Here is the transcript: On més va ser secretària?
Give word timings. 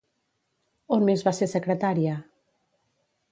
On 0.95 1.05
més 1.09 1.23
va 1.27 1.33
ser 1.41 1.49
secretària? 1.51 2.17